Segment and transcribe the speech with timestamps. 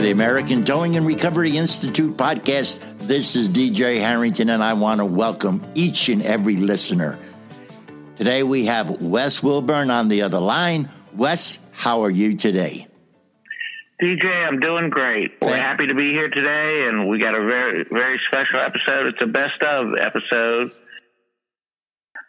[0.00, 2.80] for the American Towing and Recovery Institute podcast.
[3.00, 7.18] This is DJ Harrington, and I want to welcome each and every listener.
[8.16, 10.88] Today we have Wes Wilburn on the other line.
[11.14, 12.86] Wes, how are you today?
[14.02, 15.32] DJ, I'm doing great.
[15.42, 19.08] We're happy to be here today, and we got a very, very special episode.
[19.08, 20.72] It's a best of episode.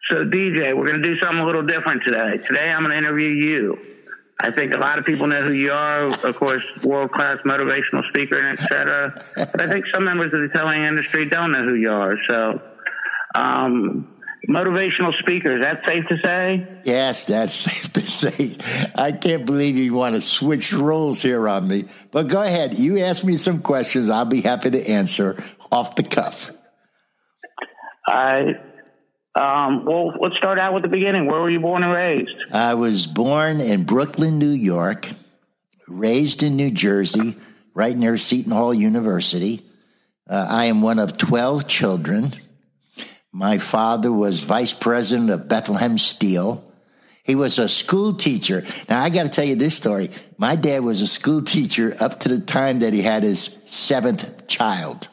[0.09, 2.45] So, DJ, we're going to do something a little different today.
[2.45, 3.77] Today, I'm going to interview you.
[4.43, 8.07] I think a lot of people know who you are, of course, world class motivational
[8.09, 9.23] speaker and etc.
[9.35, 12.17] but I think some members of the towing industry don't know who you are.
[12.27, 12.61] So,
[13.35, 14.07] um,
[14.49, 16.81] motivational speaker, is that safe to say?
[16.85, 18.57] Yes, that's safe to say.
[18.95, 21.85] I can't believe you want to switch roles here on me.
[22.09, 22.73] But go ahead.
[22.73, 24.09] You ask me some questions.
[24.09, 26.49] I'll be happy to answer off the cuff.
[28.07, 28.55] I
[29.35, 31.25] um, well, let's start out with the beginning.
[31.25, 32.35] Where were you born and raised?
[32.51, 35.09] I was born in Brooklyn, New York,
[35.87, 37.35] raised in New Jersey,
[37.73, 39.65] right near Seton Hall University.
[40.29, 42.31] Uh, I am one of 12 children.
[43.31, 46.69] My father was vice president of Bethlehem Steel.
[47.23, 48.65] He was a school teacher.
[48.89, 50.09] Now, I got to tell you this story.
[50.37, 54.47] My dad was a school teacher up to the time that he had his seventh
[54.47, 55.07] child.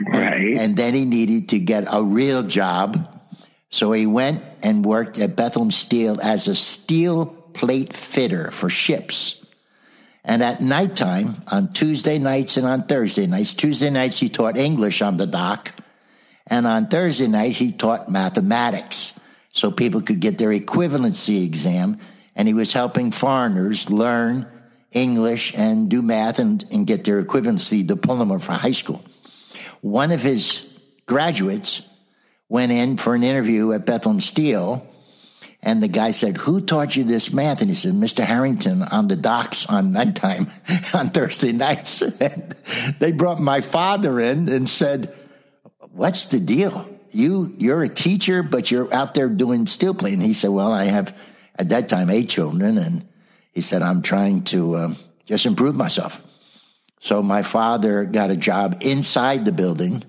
[0.00, 0.52] Right.
[0.52, 3.12] And, and then he needed to get a real job
[3.70, 9.44] so he went and worked at Bethlehem Steel as a steel plate fitter for ships.
[10.24, 15.00] And at nighttime, on Tuesday nights and on Thursday nights, Tuesday nights he taught English
[15.00, 15.72] on the dock.
[16.48, 19.14] And on Thursday night, he taught mathematics
[19.52, 21.98] so people could get their equivalency exam.
[22.34, 24.46] And he was helping foreigners learn
[24.92, 29.04] English and do math and, and get their equivalency diploma for high school.
[29.80, 30.66] One of his
[31.06, 31.82] graduates
[32.48, 34.86] went in for an interview at Bethlehem Steel.
[35.62, 37.60] And the guy said, Who taught you this math?
[37.60, 38.24] And he said, Mr.
[38.24, 40.46] Harrington on the docks on nighttime
[40.94, 42.02] on Thursday nights.
[42.20, 42.54] And
[42.98, 45.12] they brought my father in and said,
[45.92, 46.88] What's the deal?
[47.10, 50.14] You, you're a teacher, but you're out there doing steel plate.
[50.14, 51.18] And he said, Well, I have
[51.58, 52.78] at that time eight children.
[52.78, 53.06] And
[53.52, 56.20] he said, I'm trying to um, just improve myself.
[57.00, 60.04] So my father got a job inside the building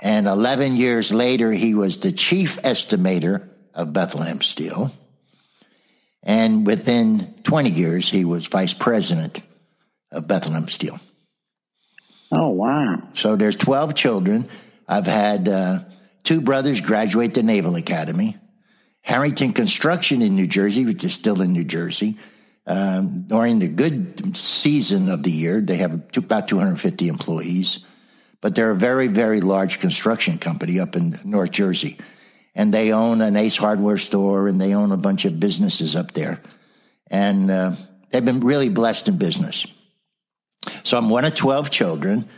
[0.00, 4.90] and 11 years later, he was the chief estimator of Bethlehem Steel.
[6.22, 9.40] And within 20 years, he was vice president
[10.10, 10.98] of Bethlehem Steel.
[12.34, 13.02] Oh, wow.
[13.14, 14.48] So there's 12 children.
[14.88, 15.80] I've had uh,
[16.22, 18.36] two brothers graduate the Naval Academy.
[19.02, 22.18] Harrington Construction in New Jersey, which is still in New Jersey.
[22.66, 27.84] Um, during the good season of the year, they have about 250 employees
[28.42, 31.96] but they're a very, very large construction company up in North Jersey.
[32.54, 36.12] And they own an Ace Hardware store and they own a bunch of businesses up
[36.12, 36.42] there.
[37.06, 37.72] And uh,
[38.10, 39.66] they've been really blessed in business.
[40.82, 42.28] So I'm one of 12 children,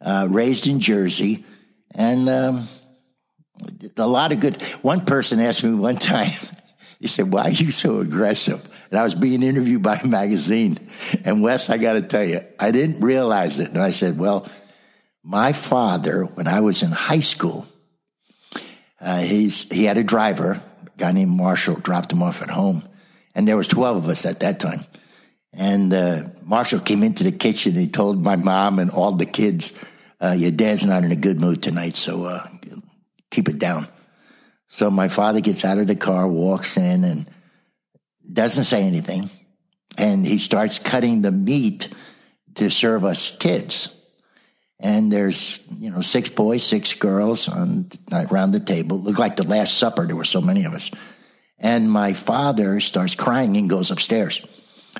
[0.00, 1.46] uh, raised in Jersey.
[1.94, 2.64] And um,
[3.96, 4.60] a lot of good.
[4.82, 6.32] One person asked me one time,
[6.98, 8.60] he said, Why are you so aggressive?
[8.90, 10.76] And I was being interviewed by a magazine.
[11.24, 13.68] And Wes, I got to tell you, I didn't realize it.
[13.68, 14.48] And I said, Well,
[15.22, 17.66] my father, when I was in high school,
[19.00, 22.82] uh, he's, he had a driver, a guy named Marshall, dropped him off at home.
[23.34, 24.80] And there was 12 of us at that time.
[25.52, 27.74] And uh, Marshall came into the kitchen.
[27.74, 29.78] He told my mom and all the kids,
[30.20, 32.46] uh, your dad's not in a good mood tonight, so uh,
[33.30, 33.86] keep it down.
[34.68, 37.28] So my father gets out of the car, walks in, and
[38.32, 39.28] doesn't say anything.
[39.98, 41.88] And he starts cutting the meat
[42.54, 43.88] to serve us kids
[44.82, 48.98] and there's you know six boys, six girls on around the table.
[48.98, 50.06] Looked like the Last Supper.
[50.06, 50.90] There were so many of us,
[51.58, 54.44] and my father starts crying and goes upstairs.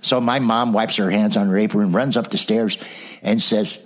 [0.00, 2.78] So my mom wipes her hands on her apron, runs up the stairs,
[3.22, 3.78] and says,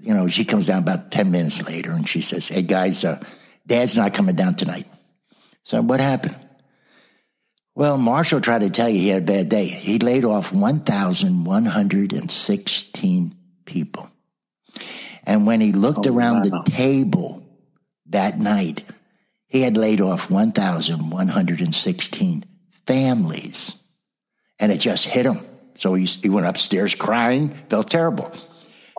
[0.00, 3.18] you know, she comes down about ten minutes later, and she says, "Hey guys, uh,
[3.66, 4.86] Dad's not coming down tonight."
[5.62, 6.36] So what happened?
[7.74, 9.66] Well, Marshall tried to tell you he had a bad day.
[9.66, 13.34] He laid off 1,116
[13.64, 14.10] people.
[15.28, 16.62] And when he looked oh, around wow.
[16.64, 17.46] the table
[18.06, 18.82] that night,
[19.46, 22.44] he had laid off 1,116
[22.86, 23.74] families.
[24.58, 25.44] And it just hit him.
[25.74, 28.32] So he, he went upstairs crying, felt terrible.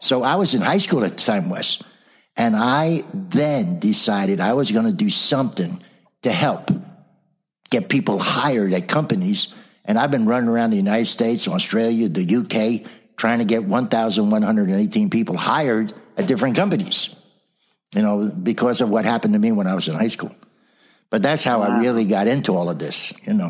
[0.03, 1.81] So I was in high school at the time, Wes.
[2.37, 5.81] And I then decided I was going to do something
[6.21, 6.69] to help
[7.71, 9.51] get people hired at companies.
[9.83, 12.83] And I've been running around the United States, Australia, the UK,
[13.17, 17.09] trying to get 1,118 people hired at different companies,
[17.95, 20.35] you know, because of what happened to me when I was in high school.
[21.09, 21.67] But that's how wow.
[21.67, 23.49] I really got into all of this, you know.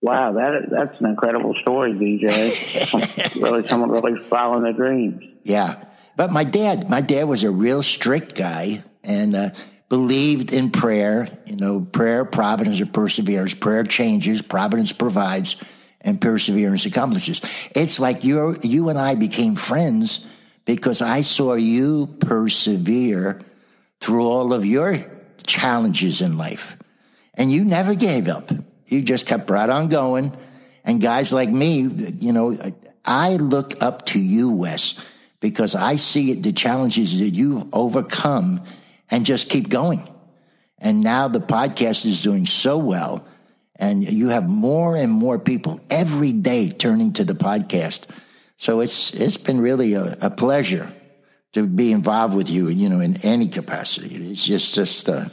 [0.00, 3.34] Wow, that that's an incredible story, DJ.
[3.42, 5.22] really, someone really following their dreams.
[5.44, 5.82] Yeah,
[6.16, 9.50] but my dad, my dad was a real strict guy and uh,
[9.88, 11.28] believed in prayer.
[11.46, 13.54] You know, prayer, providence, or perseverance.
[13.54, 15.56] Prayer changes, providence provides,
[16.02, 17.40] and perseverance accomplishes.
[17.74, 20.26] It's like you you and I became friends
[20.64, 23.40] because I saw you persevere
[24.00, 24.96] through all of your
[25.46, 26.76] challenges in life,
[27.34, 28.50] and you never gave up
[28.92, 30.36] you just kept right on going.
[30.84, 32.56] And guys like me, you know,
[33.04, 34.94] I look up to you, Wes,
[35.40, 38.62] because I see the challenges that you've overcome
[39.10, 40.06] and just keep going.
[40.78, 43.24] And now the podcast is doing so well.
[43.82, 48.04] And you have more and more people every day turning to the podcast.
[48.56, 50.88] So it's it's been really a, a pleasure
[51.54, 54.14] to be involved with you, you know, in any capacity.
[54.30, 55.24] It's just just uh,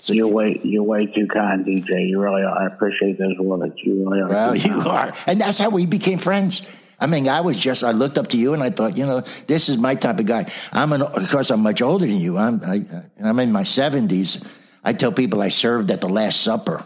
[0.00, 2.08] so you're way you're way too kind, DJ.
[2.08, 2.58] You really are.
[2.58, 3.74] I appreciate those words.
[3.76, 4.28] You really are.
[4.28, 6.62] Well, you are, and that's how we became friends.
[6.98, 9.20] I mean, I was just I looked up to you and I thought, you know,
[9.46, 10.50] this is my type of guy.
[10.72, 12.38] I'm an, of course I'm much older than you.
[12.38, 12.84] I'm I,
[13.22, 14.42] I'm in my seventies.
[14.82, 16.84] I tell people I served at the Last Supper.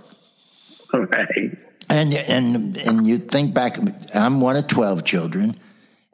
[0.98, 1.56] Right.
[1.88, 3.76] And and and you think back,
[4.14, 5.58] I'm one of twelve children.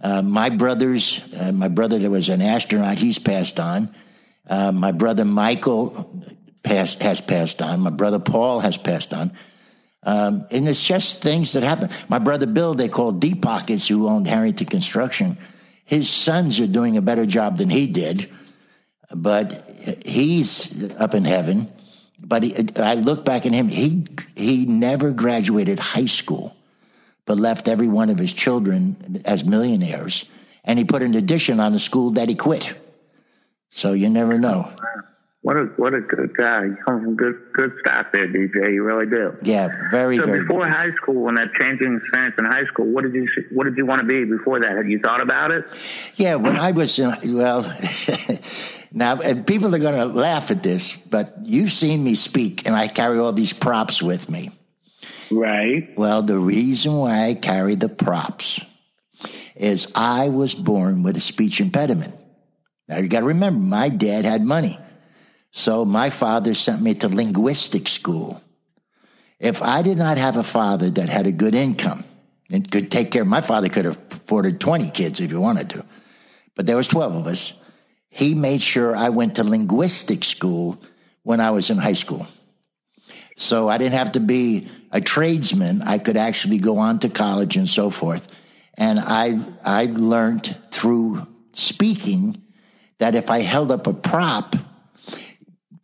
[0.01, 3.93] Uh, my brothers, uh, my brother that was an astronaut, he's passed on.
[4.49, 6.25] Uh, my brother Michael
[6.63, 7.81] passed, has passed on.
[7.81, 9.33] My brother Paul has passed on.
[10.05, 11.91] Um, and it's just things that happen.
[12.09, 15.37] My brother Bill, they called Deep Pockets, who owned Harrington Construction.
[15.85, 18.31] His sons are doing a better job than he did,
[19.11, 19.69] but
[20.05, 21.73] he's up in heaven.
[22.29, 26.55] But he, I look back at him, he, he never graduated high school,
[27.25, 30.27] but left every one of his children as millionaires.
[30.63, 32.79] And he put an addition on the school that he quit.
[33.71, 34.71] So you never know.
[35.41, 36.65] What a what a good guy.
[36.65, 38.75] You come from good good stuff there, DJ.
[38.75, 39.35] You really do.
[39.41, 40.19] Yeah, very.
[40.19, 40.73] So very before good.
[40.73, 43.87] high school, when that changing experience in high school, what did you what did you
[43.87, 44.77] want to be before that?
[44.77, 45.65] Had you thought about it?
[46.17, 47.63] Yeah, when I was in, well,
[48.99, 52.75] now eh, people are going to laugh at this, but you've seen me speak, and
[52.75, 54.51] I carry all these props with me.
[55.31, 55.89] Right.
[55.97, 58.65] Well, the reason why I carry the props
[59.55, 62.15] is I was born with a speech impediment.
[62.89, 64.79] Now you got to remember, my dad had money.
[65.51, 68.41] So my father sent me to linguistic school.
[69.39, 72.05] If I did not have a father that had a good income
[72.51, 75.85] and could take care, my father could have afforded 20 kids if he wanted to,
[76.55, 77.53] but there was 12 of us.
[78.11, 80.81] He made sure I went to linguistic school
[81.23, 82.27] when I was in high school.
[83.37, 85.83] So I didn't have to be a tradesman.
[85.83, 88.27] I could actually go on to college and so forth.
[88.75, 92.43] And I, I learned through speaking
[92.99, 94.57] that if I held up a prop,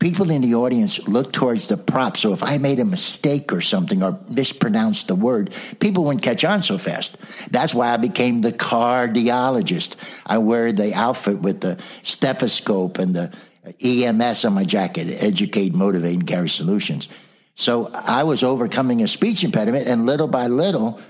[0.05, 2.19] people in the audience look towards the prop.
[2.19, 6.45] So if I made a mistake or something or mispronounced the word, people wouldn't catch
[6.45, 7.17] on so fast.
[7.51, 9.97] That's why I became the cardiologist.
[10.27, 13.33] I wear the outfit with the stethoscope and the
[13.81, 17.09] EMS on my jacket, educate, motivate, and carry solutions.
[17.55, 21.01] So I was overcoming a speech impediment, and little by little,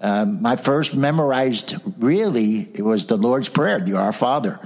[0.00, 4.58] um, my first memorized really it was the Lord's Prayer, the Our Father.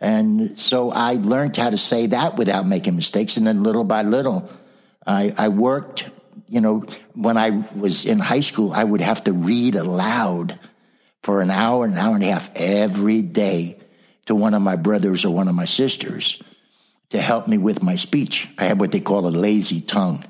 [0.00, 3.36] And so I learned how to say that without making mistakes.
[3.36, 4.50] And then little by little,
[5.06, 6.08] I, I worked,
[6.48, 6.84] you know,
[7.14, 10.58] when I was in high school, I would have to read aloud
[11.22, 13.78] for an hour, an hour and a half every day
[14.26, 16.42] to one of my brothers or one of my sisters
[17.10, 18.48] to help me with my speech.
[18.58, 20.24] I had what they call a lazy tongue.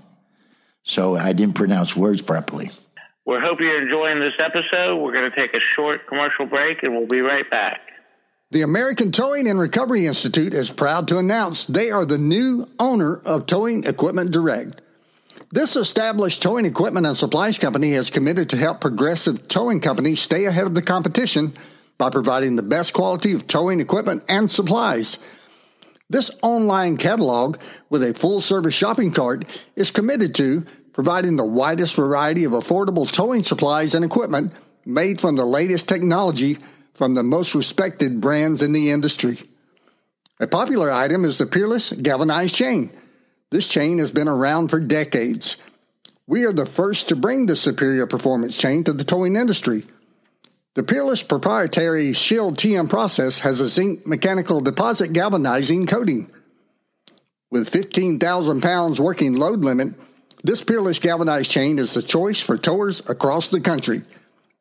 [0.82, 2.70] So I didn't pronounce words properly.
[3.26, 4.96] We hope you're enjoying this episode.
[4.96, 7.80] We're going to take a short commercial break and we'll be right back.
[8.52, 13.20] The American Towing and Recovery Institute is proud to announce they are the new owner
[13.24, 14.80] of Towing Equipment Direct.
[15.52, 20.46] This established towing equipment and supplies company is committed to help progressive towing companies stay
[20.46, 21.52] ahead of the competition
[21.96, 25.20] by providing the best quality of towing equipment and supplies.
[26.08, 27.56] This online catalog
[27.88, 29.44] with a full service shopping cart
[29.76, 34.52] is committed to providing the widest variety of affordable towing supplies and equipment
[34.84, 36.58] made from the latest technology
[37.00, 39.38] from the most respected brands in the industry.
[40.38, 42.92] A popular item is the Peerless Galvanized Chain.
[43.50, 45.56] This chain has been around for decades.
[46.26, 49.84] We are the first to bring the superior performance chain to the towing industry.
[50.74, 56.30] The Peerless proprietary Shield TM process has a zinc mechanical deposit galvanizing coating.
[57.50, 59.94] With 15,000 pounds working load limit,
[60.44, 64.02] this Peerless galvanized chain is the choice for towers across the country.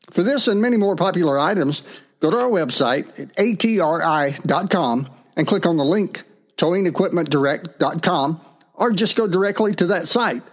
[0.10, 1.84] For this and many more popular items,
[2.20, 6.24] Go to our website at atri.com and click on the link
[6.58, 8.42] towingequipmentdirect.com
[8.74, 10.44] or just go directly to that site.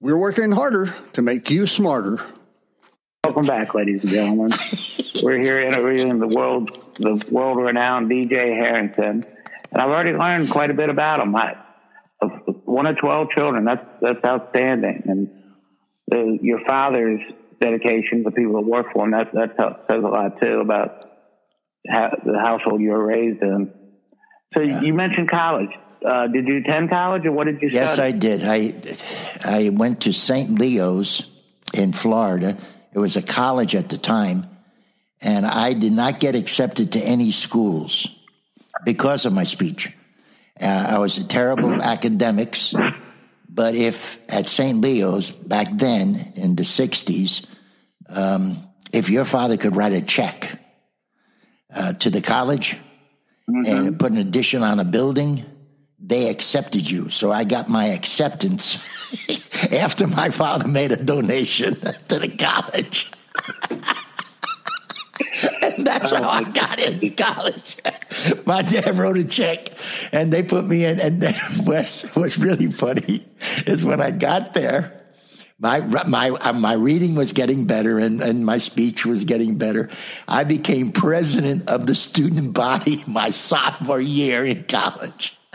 [0.00, 2.18] We're working harder to make you smarter.
[3.24, 4.50] Welcome back, ladies and gentlemen.
[5.22, 9.24] We're here interviewing the world, the world-renowned DJ Harrington,
[9.70, 11.36] and I've already learned quite a bit about him.
[11.36, 11.54] I,
[12.64, 13.64] one of twelve children.
[13.64, 15.30] That's that's outstanding, and
[16.08, 17.20] the, your father's
[17.62, 19.12] dedication to people that work for them.
[19.12, 21.04] That that says a lot too about
[21.88, 23.72] how, the household you were raised in.
[24.52, 24.80] So yeah.
[24.80, 25.70] you mentioned college.
[26.04, 27.68] Uh, did you attend college, or what did you?
[27.70, 28.14] Yes, study?
[28.14, 28.42] I did.
[28.44, 28.74] I
[29.44, 30.58] I went to St.
[30.58, 31.30] Leo's
[31.72, 32.56] in Florida
[32.92, 34.46] it was a college at the time,
[35.20, 38.06] and I did not get accepted to any schools
[38.84, 39.96] because of my speech.
[40.60, 42.74] Uh, I was a terrible academics,
[43.48, 44.80] but if at St.
[44.80, 47.46] Leo's back then in the 60s,
[48.12, 48.56] um,
[48.92, 50.58] if your father could write a check
[51.74, 52.76] uh, to the college
[53.48, 53.66] mm-hmm.
[53.66, 55.44] and put an addition on a building,
[55.98, 57.08] they accepted you.
[57.08, 58.76] So I got my acceptance
[59.72, 61.74] after my father made a donation
[62.08, 63.10] to the college.
[65.62, 67.76] and that's how I got into college.
[68.44, 69.68] My dad wrote a check
[70.12, 71.00] and they put me in.
[71.00, 73.24] And then what's, what's really funny
[73.66, 75.01] is when I got there,
[75.62, 79.88] my my uh, my reading was getting better and, and my speech was getting better.
[80.26, 85.38] I became president of the student body my sophomore year in college.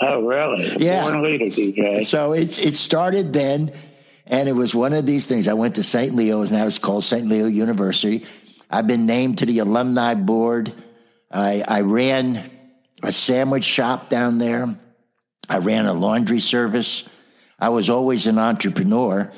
[0.00, 0.76] Oh, really?
[0.76, 1.10] Yeah.
[1.10, 2.04] Born leader, DJ.
[2.04, 3.72] So it's it started then,
[4.26, 5.48] and it was one of these things.
[5.48, 6.14] I went to St.
[6.14, 7.26] Leo's, now it's called St.
[7.26, 8.24] Leo University.
[8.70, 10.72] I've been named to the alumni board.
[11.32, 12.48] I, I ran
[13.02, 14.78] a sandwich shop down there.
[15.48, 17.02] I ran a laundry service.
[17.58, 19.32] I was always an entrepreneur.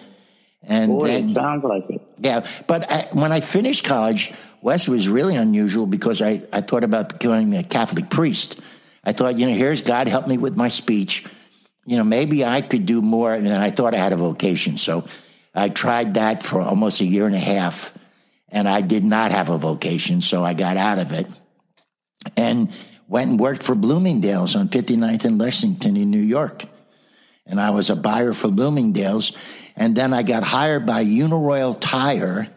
[0.62, 2.02] And Boy, then, it sounds like it.
[2.18, 6.84] Yeah, but I, when I finished college, Wes was really unusual because I, I thought
[6.84, 8.60] about becoming a Catholic priest.
[9.02, 11.24] I thought, you know, here's God help me with my speech.
[11.86, 13.32] You know, maybe I could do more.
[13.32, 14.76] And I thought I had a vocation.
[14.76, 15.06] So
[15.54, 17.92] I tried that for almost a year and a half.
[18.50, 20.20] And I did not have a vocation.
[20.20, 21.26] So I got out of it
[22.36, 22.70] and
[23.08, 26.64] went and worked for Bloomingdale's on 59th and Lexington in New York.
[27.50, 29.36] And I was a buyer for Bloomingdale's.
[29.76, 32.48] And then I got hired by Uniroyal Tire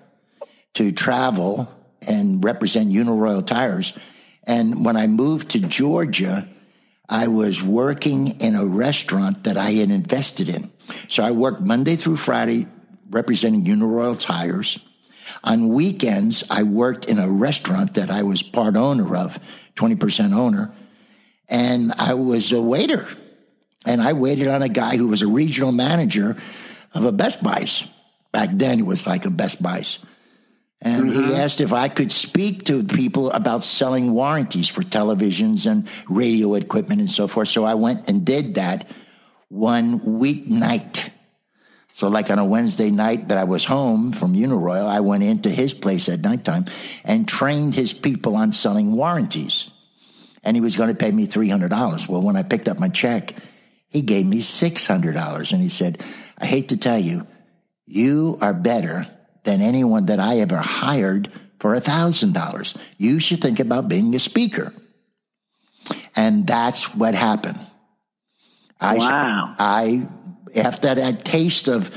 [0.76, 1.70] to travel
[2.08, 3.94] and represent Uniroyal Tires
[4.46, 6.48] and when I moved to Georgia,
[7.08, 10.72] I was working in a restaurant that I had invested in.
[11.08, 12.68] So I worked Monday through Friday
[13.10, 14.80] representing Uniroyal Tires.
[15.44, 19.40] On weekends, I worked in a restaurant that I was part owner of,
[19.76, 20.74] 20% owner,
[21.48, 23.08] and I was a waiter.
[23.86, 26.38] And I waited on a guy who was a regional manager
[26.94, 27.88] of a Best Buys.
[28.32, 30.00] Back then, it was like a Best Buys.
[30.82, 31.24] And mm-hmm.
[31.24, 36.56] he asked if I could speak to people about selling warranties for televisions and radio
[36.56, 37.48] equipment and so forth.
[37.48, 38.90] So I went and did that
[39.48, 41.10] one weeknight.
[41.94, 45.50] So, like on a Wednesday night that I was home from Uniroyal, I went into
[45.50, 46.66] his place at nighttime
[47.06, 49.70] and trained his people on selling warranties.
[50.44, 52.10] And he was going to pay me $300.
[52.10, 53.36] Well, when I picked up my check,
[53.94, 55.54] he gave me $600.
[55.54, 56.04] And he said,
[56.38, 57.26] I hate to tell you,
[57.86, 59.08] you are better
[59.44, 62.78] than anyone that I ever hired for a $1,000.
[62.98, 64.74] You should think about being a speaker.
[66.16, 67.60] And that's what happened.
[68.82, 69.56] I, wow.
[69.60, 70.08] I,
[70.56, 71.92] after that taste of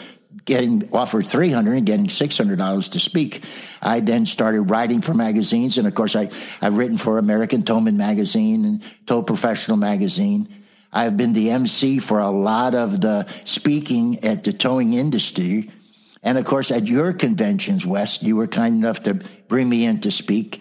[0.44, 3.42] getting offered 300 and getting $600 to speak,
[3.82, 5.78] I then started writing for magazines.
[5.78, 10.65] And of course, I, I've written for American Towman Magazine and Tow Professional Magazine.
[10.96, 15.70] I've been the MC for a lot of the speaking at the towing industry
[16.26, 19.14] and of course, at your conventions, Wes, you were kind enough to
[19.46, 20.60] bring me in to speak.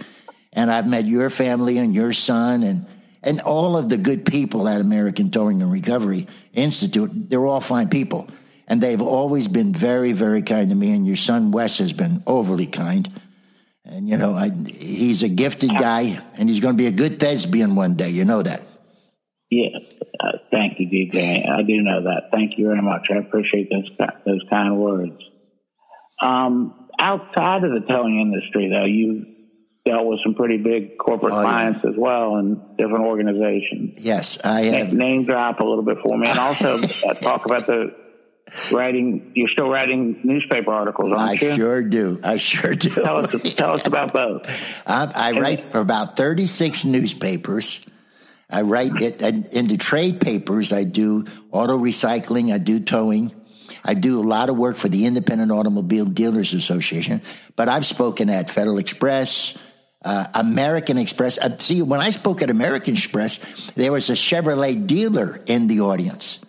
[0.54, 2.86] And I've met your family and your son and,
[3.24, 7.10] and all of the good people at American Towing and Recovery Institute.
[7.32, 8.27] They're all fine people.
[8.68, 10.92] And they've always been very, very kind to me.
[10.92, 13.10] And your son, Wes, has been overly kind.
[13.84, 17.20] And, you know, I, he's a gifted guy and he's going to be a good
[17.20, 18.12] thespian one day.
[18.12, 18.62] You know that.
[19.50, 19.80] Yeah.
[20.67, 21.48] Thank you, DJ.
[21.48, 22.29] I do know that.
[22.31, 23.07] Thank you very much.
[23.12, 23.89] I appreciate those,
[24.25, 25.22] those kind words.
[26.22, 29.25] Um, outside of the towing industry, though, you
[29.86, 31.91] dealt with some pretty big corporate oh, clients yeah.
[31.91, 34.01] as well and different organizations.
[34.01, 34.93] Yes, I have.
[34.93, 37.93] Name drop a little bit for me, and also uh, talk about the
[38.72, 39.34] writing.
[39.36, 41.55] You're still writing newspaper articles, aren't I you?
[41.55, 42.19] sure do.
[42.24, 42.89] I sure do.
[42.89, 44.48] Tell us, tell us about both.
[44.88, 47.86] I, I write for about 36 newspapers.
[48.50, 50.72] I write it into trade papers.
[50.72, 52.54] I do auto recycling.
[52.54, 53.34] I do towing.
[53.84, 57.22] I do a lot of work for the Independent Automobile Dealers Association,
[57.56, 59.56] but I've spoken at Federal Express,
[60.04, 61.38] uh, American Express.
[61.38, 65.82] Uh, see, when I spoke at American Express, there was a Chevrolet dealer in the
[65.82, 66.40] audience.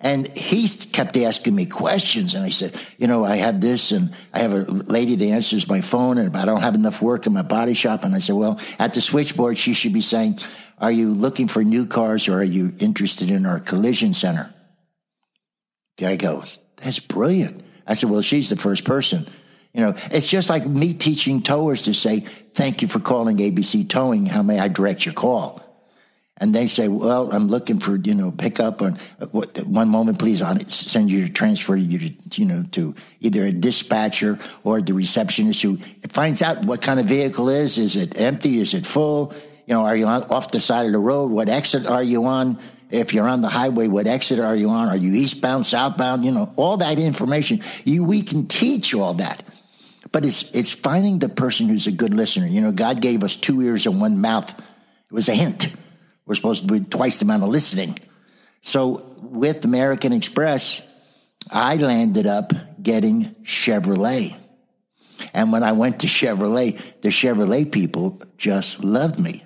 [0.00, 2.34] And he kept asking me questions.
[2.34, 5.66] And I said, you know, I have this and I have a lady that answers
[5.66, 8.04] my phone and I don't have enough work in my body shop.
[8.04, 10.40] And I said, well, at the switchboard, she should be saying,
[10.78, 14.52] are you looking for new cars or are you interested in our collision center?
[15.98, 17.64] Guy goes, that's brilliant.
[17.86, 19.26] I said, well, she's the first person.
[19.72, 22.20] You know, it's just like me teaching towers to say,
[22.54, 24.26] thank you for calling ABC Towing.
[24.26, 25.64] How may I direct your call?
[26.38, 28.98] and they say, "Well, I'm looking for you know pickup on
[29.30, 30.42] one moment, please.
[30.42, 34.80] On it, send you to transfer you to you know to either a dispatcher or
[34.80, 35.78] the receptionist who
[36.08, 37.78] finds out what kind of vehicle is.
[37.78, 38.58] Is it empty?
[38.58, 39.32] Is it full?
[39.66, 41.30] You know, are you on, off the side of the road?
[41.30, 42.58] What exit are you on?
[42.90, 44.88] If you're on the highway, what exit are you on?
[44.88, 46.24] Are you eastbound, southbound?
[46.24, 47.60] You know, all that information.
[47.84, 49.42] You we can teach all that.
[50.12, 52.46] But it's it's finding the person who's a good listener.
[52.46, 54.50] You know, God gave us two ears and one mouth.
[54.50, 55.72] It was a hint
[56.26, 57.98] we're supposed to be twice the amount of listening.
[58.62, 60.80] So with American Express,
[61.50, 62.52] I landed up
[62.82, 64.34] getting Chevrolet.
[65.32, 69.44] And when I went to Chevrolet, the Chevrolet people just loved me.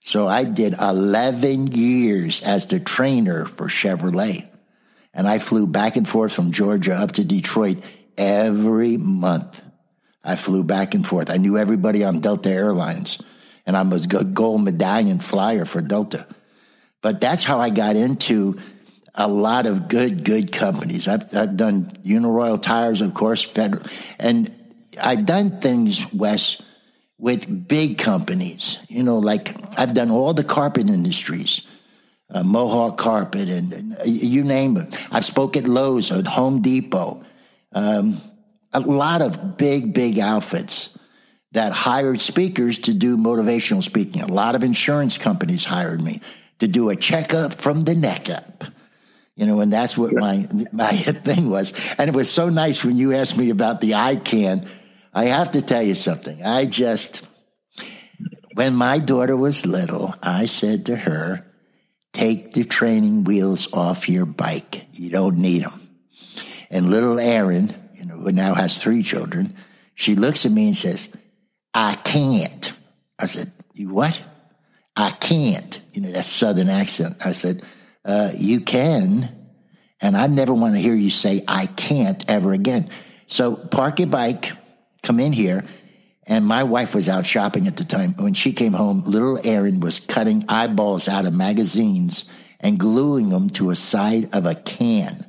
[0.00, 4.48] So I did 11 years as the trainer for Chevrolet.
[5.12, 7.78] And I flew back and forth from Georgia up to Detroit
[8.16, 9.62] every month.
[10.24, 11.30] I flew back and forth.
[11.30, 13.20] I knew everybody on Delta Airlines
[13.66, 16.26] and I'm a gold medallion flyer for Delta.
[17.02, 18.58] But that's how I got into
[19.14, 21.08] a lot of good, good companies.
[21.08, 23.82] I've, I've done Uniroyal Tires, of course, Federal,
[24.18, 24.52] and
[25.00, 26.60] I've done things, Wes,
[27.20, 28.78] with big companies.
[28.88, 31.66] You know, like I've done all the carpet industries.
[32.32, 34.96] Uh, Mohawk Carpet, and, and, you name it.
[35.10, 37.24] I've spoke at Lowe's, at Home Depot,
[37.72, 38.20] um,
[38.72, 40.96] a lot of big, big outfits
[41.52, 44.22] that hired speakers to do motivational speaking.
[44.22, 46.20] A lot of insurance companies hired me
[46.60, 48.64] to do a checkup from the neck up.
[49.34, 51.72] You know, and that's what my my thing was.
[51.98, 54.68] And it was so nice when you asked me about the ICANN.
[55.12, 56.44] I have to tell you something.
[56.44, 57.26] I just
[58.54, 61.46] when my daughter was little, I said to her,
[62.12, 64.86] "Take the training wheels off your bike.
[64.92, 65.80] You don't need them."
[66.70, 69.54] And little Erin, you know, who now has three children,
[69.94, 71.12] she looks at me and says,
[71.74, 72.72] I can't.
[73.18, 74.22] I said, You what?
[74.96, 75.82] I can't.
[75.92, 77.16] You know, that southern accent.
[77.24, 77.62] I said,
[78.04, 79.36] uh, You can.
[80.00, 82.88] And I never want to hear you say, I can't ever again.
[83.26, 84.52] So park your bike,
[85.00, 85.64] come in here.
[86.26, 88.14] And my wife was out shopping at the time.
[88.14, 92.24] When she came home, little Erin was cutting eyeballs out of magazines
[92.60, 95.26] and gluing them to a side of a can.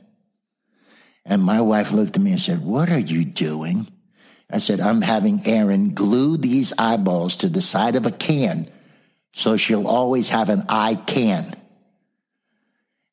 [1.26, 3.88] And my wife looked at me and said, What are you doing?
[4.50, 8.70] I said, I'm having Erin glue these eyeballs to the side of a can
[9.34, 11.56] so she'll always have an eye can.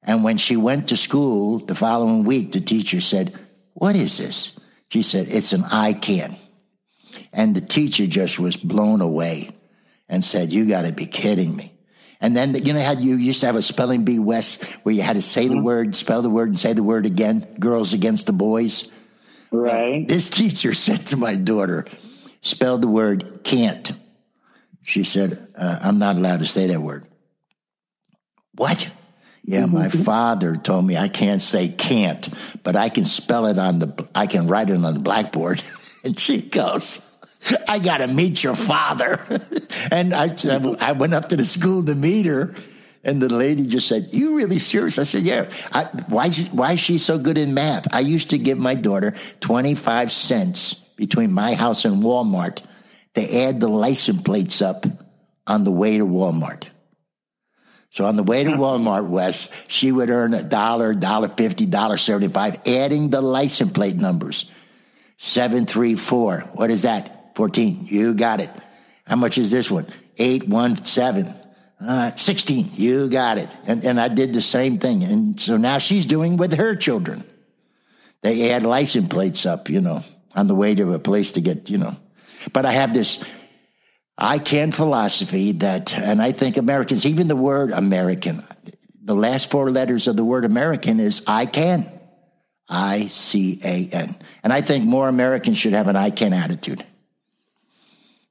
[0.03, 3.39] And when she went to school the following week, the teacher said,
[3.75, 4.59] What is this?
[4.89, 6.37] She said, It's an eye can.
[7.39, 9.51] And the teacher just was blown away
[10.09, 11.73] and said, You got to be kidding me.
[12.21, 15.03] And then, you know how you used to have a spelling bee, Wes, where you
[15.03, 15.63] had to say the mm-hmm.
[15.63, 18.91] word, spell the word, and say the word again, girls against the boys?
[19.53, 20.07] Right.
[20.07, 21.87] This teacher said to my daughter,
[22.41, 23.93] spell the word can't.
[24.83, 27.07] She said, uh, I'm not allowed to say that word.
[28.57, 28.91] What?
[29.45, 32.29] Yeah, my father told me I can't say can't,
[32.65, 35.63] but I can spell it on the, I can write it on the blackboard.
[36.05, 37.17] and she goes,
[37.69, 39.21] I got to meet your father.
[39.91, 40.31] and I,
[40.81, 42.55] I went up to the school to meet her.
[43.05, 46.31] And the lady just said, "You really serious?" I said, "Yeah." I, why?
[46.51, 47.95] Why is she so good in math?
[47.95, 52.61] I used to give my daughter twenty five cents between my house and Walmart
[53.15, 54.85] to add the license plates up
[55.47, 56.65] on the way to Walmart.
[57.91, 58.61] So on the way to hmm.
[58.61, 63.73] Walmart Wes, she would earn a dollar, dollar fifty, dollar seventy five, adding the license
[63.73, 64.51] plate numbers.
[65.17, 66.41] Seven three four.
[66.55, 67.18] What is that?
[67.39, 67.87] Fourteen.
[67.87, 68.51] You got it.
[69.07, 69.87] How much is this one?
[70.17, 71.33] Eight one seven.
[71.81, 73.57] Uh, 16, you got it.
[73.65, 75.05] And, and I did the same thing.
[75.05, 77.25] And so now she's doing with her children.
[78.23, 80.01] They add license plates up, you know,
[80.35, 81.95] on the way to a place to get, you know.
[82.53, 83.23] But I have this
[84.19, 88.43] I can philosophy that, and I think Americans, even the word American,
[89.01, 91.89] the last four letters of the word American is I can.
[92.69, 94.17] I C A N.
[94.43, 96.85] And I think more Americans should have an I can attitude.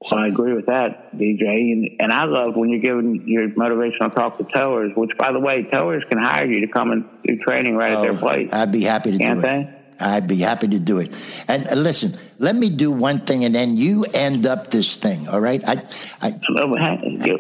[0.06, 1.72] So I agree with that, DJ.
[1.72, 5.40] And, and I love when you're giving your motivational talk to towers, which, by the
[5.40, 8.18] way, towers can hire you to come and do training right oh, at their oh,
[8.18, 8.54] place.
[8.54, 9.62] I'd be happy to Can't do they?
[9.62, 9.78] it.
[10.00, 11.12] I'd be happy to do it.
[11.48, 15.28] And listen, let me do one thing, and then you end up this thing.
[15.28, 15.64] All right?
[15.68, 15.84] I,
[16.22, 16.40] I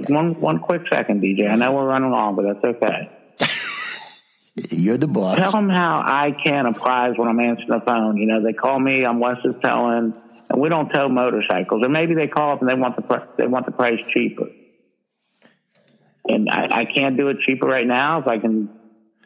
[0.09, 1.49] one one quick second, DJ.
[1.49, 3.11] I know we're running long, but that's okay.
[4.71, 5.37] You're the boss.
[5.37, 8.17] Tell them how I can apprise when I'm answering the phone.
[8.17, 9.05] You know, they call me.
[9.05, 10.15] I'm Wes's towing,
[10.49, 11.83] and we don't tow motorcycles.
[11.85, 14.49] Or maybe they call up and they want the they want the price cheaper.
[16.25, 18.19] And I, I can't do it cheaper right now.
[18.19, 18.69] If I can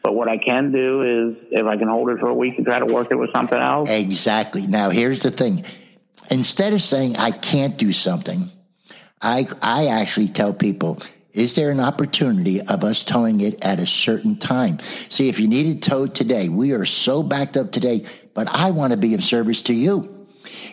[0.02, 2.66] but what I can do is if I can hold it for a week and
[2.66, 3.88] try to work it with something else.
[3.88, 4.66] Exactly.
[4.66, 5.64] Now, here's the thing.
[6.30, 8.50] Instead of saying I can't do something,
[9.20, 11.00] I, I actually tell people,
[11.32, 14.78] is there an opportunity of us towing it at a certain time?
[15.08, 18.04] See, if you need it towed today, we are so backed up today,
[18.34, 20.21] but I want to be of service to you.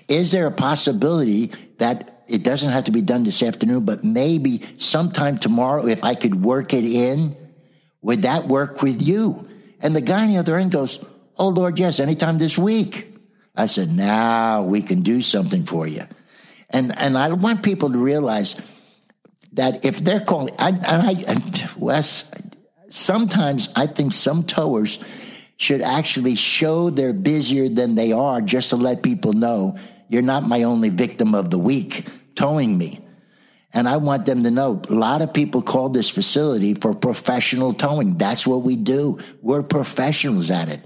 [0.10, 4.62] Is there a possibility that it doesn't have to be done this afternoon, but maybe
[4.78, 7.36] sometime tomorrow, if I could work it in,
[8.02, 9.48] would that work with you?
[9.82, 11.04] And the guy on the other end goes,
[11.38, 13.08] Oh Lord, yes, anytime this week.
[13.56, 16.04] I said, now we can do something for you.
[16.70, 18.60] And, and I want people to realize
[19.54, 22.26] that if they're calling, I, I, Wes,
[22.90, 25.00] sometimes I think some towers
[25.58, 29.78] should actually show they're busier than they are just to let people know
[30.10, 33.00] you're not my only victim of the week towing me.
[33.72, 37.74] And I want them to know a lot of people call this facility for professional
[37.74, 38.18] towing.
[38.18, 39.20] That's what we do.
[39.42, 40.82] We're professionals at it.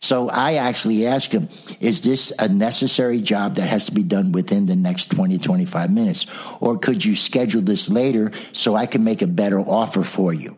[0.00, 1.48] So I actually ask him,
[1.80, 5.92] is this a necessary job that has to be done within the next 20, 25
[5.92, 6.26] minutes?
[6.60, 10.56] Or could you schedule this later so I can make a better offer for you?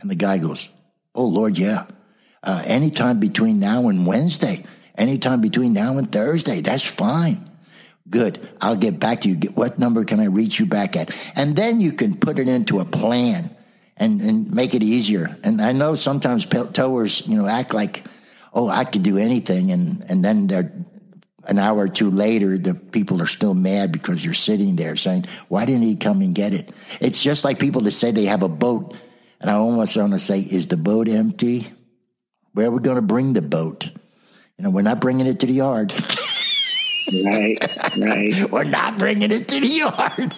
[0.00, 0.68] And the guy goes,
[1.14, 1.86] Oh Lord, yeah.
[2.42, 4.64] Uh, anytime between now and Wednesday,
[4.96, 7.50] anytime between now and Thursday, that's fine.
[8.08, 8.48] Good.
[8.60, 9.36] I'll get back to you.
[9.54, 11.10] What number can I reach you back at?
[11.34, 13.54] And then you can put it into a plan
[13.96, 15.36] and, and make it easier.
[15.42, 18.04] And I know sometimes towers, you know, act like,
[18.52, 19.72] oh, I could do anything.
[19.72, 20.72] And, and then they're,
[21.48, 25.26] an hour or two later, the people are still mad because you're sitting there saying,
[25.48, 26.72] why didn't he come and get it?
[27.00, 28.96] It's just like people that say they have a boat.
[29.40, 31.68] And I almost want to say, is the boat empty?
[32.52, 33.90] Where are we going to bring the boat?
[34.58, 35.92] You know, we're not bringing it to the yard.
[37.24, 37.56] Right,
[37.96, 38.50] right.
[38.50, 40.34] We're not bringing it to the yard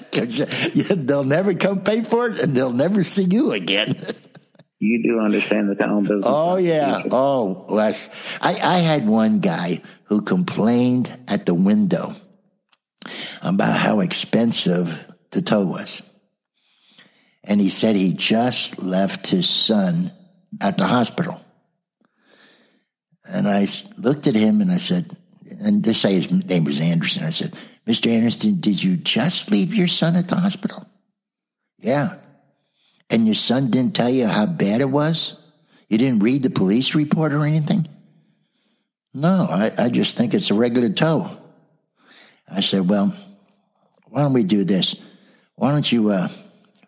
[0.10, 3.94] because they'll never come pay for it, and they'll never see you again.
[4.78, 6.24] You do understand the town business.
[6.26, 7.02] Oh yeah.
[7.10, 8.08] Oh, Wes.
[8.40, 12.14] I, I had one guy who complained at the window
[13.42, 16.02] about how expensive the tow was.
[17.44, 20.12] And he said he just left his son
[20.62, 21.42] at the hospital.
[23.30, 23.66] And I
[23.96, 25.16] looked at him and I said,
[25.60, 27.24] and just say his name was Anderson.
[27.24, 27.54] I said,
[27.86, 28.10] Mr.
[28.10, 30.86] Anderson, did you just leave your son at the hospital?
[31.78, 32.14] Yeah.
[33.08, 35.36] And your son didn't tell you how bad it was?
[35.88, 37.88] You didn't read the police report or anything?
[39.12, 41.28] No, I, I just think it's a regular tow.
[42.48, 43.14] I said, well,
[44.08, 44.94] why don't we do this?
[45.56, 46.28] Why don't you uh,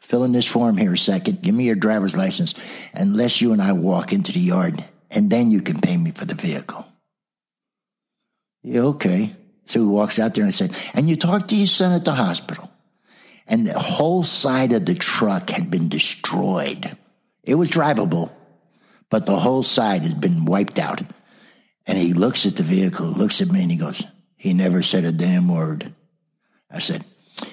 [0.01, 1.43] fill in this form here a second?
[1.43, 2.55] Give me your driver's license,
[2.95, 6.25] unless you and I walk into the yard, and then you can pay me for
[6.25, 6.87] the vehicle.
[8.63, 9.35] Yeah, okay.
[9.65, 12.15] So he walks out there and said, and you talked to your son at the
[12.15, 12.71] hospital.
[13.47, 16.97] And the whole side of the truck had been destroyed.
[17.43, 18.31] It was drivable,
[19.11, 21.03] but the whole side had been wiped out.
[21.87, 24.05] And he looks at the vehicle, looks at me, and he goes,
[24.37, 25.93] he never said a damn word.
[26.71, 27.05] I said,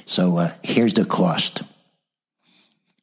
[0.06, 1.64] so uh, here's the cost.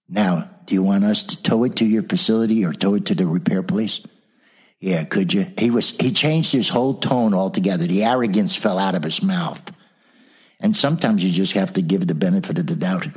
[0.09, 3.15] Now, do you want us to tow it to your facility or tow it to
[3.15, 4.01] the repair place?
[4.81, 5.47] Yeah, could you?
[5.59, 7.87] He was he changed his whole tone altogether.
[7.87, 9.73] The arrogance fell out of his mouth.
[10.61, 13.09] And sometimes you just have to give the benefit of the doubt.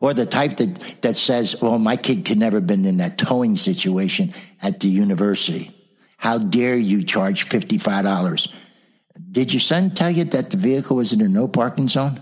[0.00, 3.18] Or the type that, that says, well, my kid could never have been in that
[3.18, 5.70] towing situation at the university.
[6.16, 8.52] How dare you charge $55?
[9.30, 12.20] Did your son tell you that the vehicle was in a no parking zone?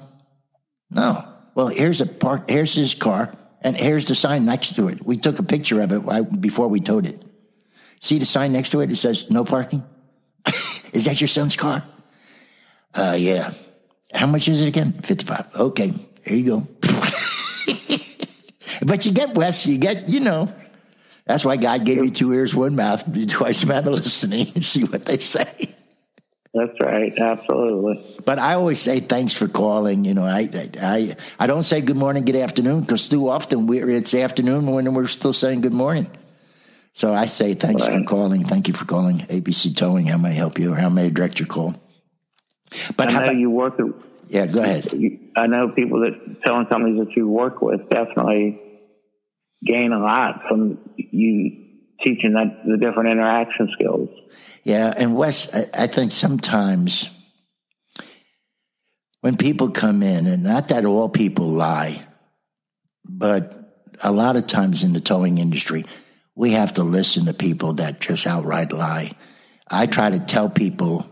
[0.91, 1.27] No.
[1.55, 3.33] Well, here's a park, here's his car,
[3.63, 5.05] and here's the sign next to it.
[5.05, 7.23] We took a picture of it before we towed it.
[8.01, 8.91] See the sign next to it?
[8.91, 9.85] It says no parking.
[10.93, 11.83] is that your son's car?
[12.95, 13.53] Uh, yeah.
[14.15, 14.93] How much is it again?
[14.93, 15.57] 55.
[15.57, 15.93] Okay.
[16.25, 16.61] Here you go.
[18.85, 20.53] but you get Wes, you get, you know,
[21.27, 24.85] that's why God gave you two ears, one mouth, twice a man listening and see
[24.85, 25.75] what they say.
[26.55, 28.03] That's right, absolutely.
[28.25, 30.07] But I always say thanks for calling.
[30.07, 30.49] You know, I
[30.81, 34.95] I I don't say good morning, good afternoon because too often we it's afternoon when
[34.95, 36.11] we're still saying good morning.
[36.97, 37.99] So I say thanks right.
[37.99, 38.43] for calling.
[38.43, 40.07] Thank you for calling ABC Towing.
[40.07, 41.75] How may I help you how may I direct your call?
[42.97, 43.77] But I know about, you work.
[43.77, 43.95] With,
[44.29, 44.89] yeah, go ahead.
[45.37, 48.59] I know people that towing companies that you work with definitely
[49.63, 51.67] gain a lot from you
[52.03, 54.09] teaching that the different interaction skills.
[54.65, 57.11] Yeah, and Wes, I, I think sometimes
[59.21, 62.01] when people come in, and not that all people lie,
[63.05, 63.55] but
[64.03, 65.85] a lot of times in the towing industry
[66.37, 69.11] we have to listen to people that just outright lie.
[69.69, 71.07] I try to tell people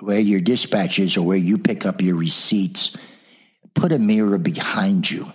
[0.00, 2.94] where your dispatch is or where you pick up your receipts,
[3.72, 5.26] put a mirror behind you.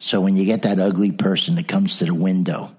[0.00, 2.74] So when you get that ugly person that comes to the window,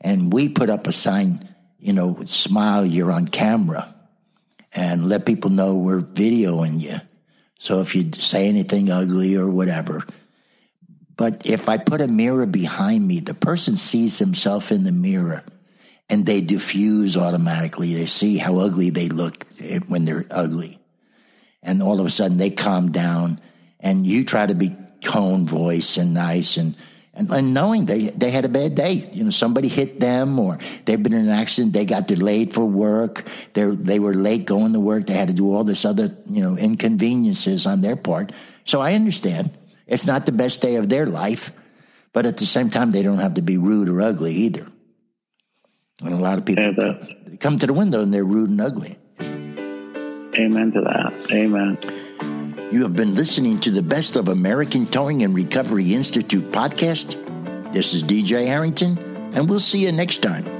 [0.00, 3.94] and we put up a sign, you know, smile, you're on camera,
[4.72, 6.96] and let people know we're videoing you.
[7.58, 10.04] So if you say anything ugly or whatever,
[11.16, 15.42] but if I put a mirror behind me, the person sees himself in the mirror
[16.08, 17.94] and they diffuse automatically.
[17.94, 19.46] They see how ugly they look
[19.88, 20.78] when they're ugly.
[21.62, 23.40] And all of a sudden they calm down
[23.80, 26.76] and you try to be cone voice and nice and,
[27.14, 29.08] and, and knowing they, they had a bad day.
[29.12, 31.72] You know, somebody hit them or they've been in an accident.
[31.72, 33.24] They got delayed for work.
[33.54, 35.06] They they were late going to work.
[35.06, 38.32] They had to do all this other, you know, inconveniences on their part.
[38.64, 39.50] So I understand.
[39.86, 41.52] It's not the best day of their life,
[42.12, 44.66] but at the same time, they don't have to be rude or ugly either.
[46.02, 48.98] And a lot of people come, come to the window and they're rude and ugly.
[49.20, 51.14] Amen to that.
[51.32, 51.78] Amen.
[52.70, 57.14] You have been listening to the Best of American Towing and Recovery Institute podcast.
[57.72, 58.98] This is DJ Harrington,
[59.34, 60.55] and we'll see you next time.